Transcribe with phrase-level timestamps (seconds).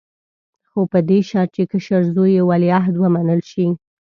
[0.69, 3.67] خو په دې شرط چې کشر زوی یې ولیعهد ومنل شي.